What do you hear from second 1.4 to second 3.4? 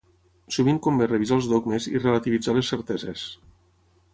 els dogmes i relativitzar les certeses.